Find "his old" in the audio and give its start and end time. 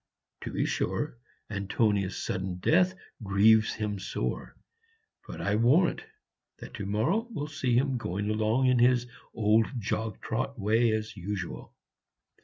8.79-9.67